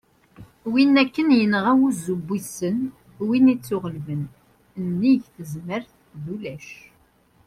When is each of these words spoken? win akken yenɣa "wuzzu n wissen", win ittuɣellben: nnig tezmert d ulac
win 0.71 0.93
akken 1.03 1.27
yenɣa 1.39 1.71
"wuzzu 1.79 2.15
n 2.19 2.23
wissen", 2.27 2.77
win 3.27 3.51
ittuɣellben: 3.53 4.23
nnig 4.85 5.21
tezmert 5.35 5.91
d 6.23 6.25
ulac 6.35 6.69